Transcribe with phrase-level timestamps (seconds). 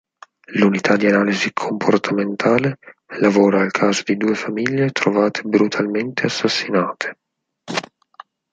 [0.55, 2.79] L'Unità di Analisi Comportamentale
[3.19, 7.19] lavora al caso di due famiglie trovate brutalmente assassinate.